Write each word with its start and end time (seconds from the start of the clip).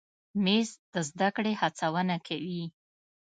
مېز 0.43 0.69
د 0.93 0.95
زده 1.09 1.27
کړې 1.35 1.53
هڅونه 1.61 2.15
کوي. 2.27 2.63